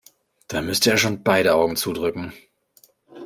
[0.47, 2.33] Da müsste er schon beide Augen zudrücken.